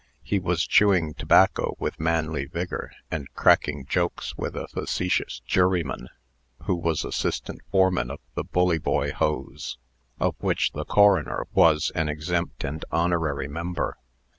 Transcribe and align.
He 0.23 0.39
was 0.39 0.65
chewing 0.65 1.13
tobacco 1.13 1.75
with 1.77 1.99
manly 1.99 2.45
vigor, 2.47 2.91
and 3.11 3.31
cracking 3.35 3.85
jokes 3.85 4.35
with 4.35 4.55
a 4.55 4.67
facetious 4.67 5.41
juryman, 5.45 6.09
who 6.63 6.73
was 6.75 7.05
assistant 7.05 7.61
foreman 7.69 8.09
of 8.09 8.19
the 8.33 8.43
Bully 8.43 8.79
Boy 8.79 9.11
Hose, 9.11 9.77
of 10.19 10.33
which 10.39 10.71
the 10.71 10.85
coroner 10.85 11.45
was 11.53 11.91
an 11.93 12.09
exempt 12.09 12.63
and 12.63 12.83
honorary 12.91 13.47
member. 13.47 13.99